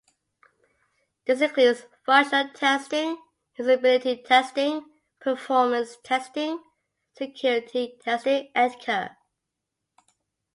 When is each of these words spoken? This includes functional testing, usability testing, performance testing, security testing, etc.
This 1.27 1.41
includes 1.41 1.85
functional 2.07 2.49
testing, 2.55 3.21
usability 3.59 4.25
testing, 4.25 4.83
performance 5.19 5.95
testing, 6.03 6.59
security 7.15 7.99
testing, 8.03 8.49
etc. 8.55 9.15